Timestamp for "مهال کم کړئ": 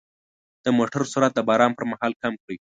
1.91-2.57